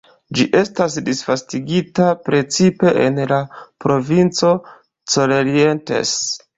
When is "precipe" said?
2.31-2.95